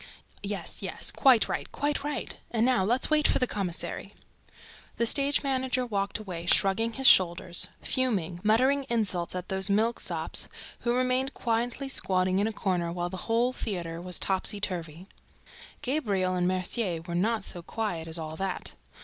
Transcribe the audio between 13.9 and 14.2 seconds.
was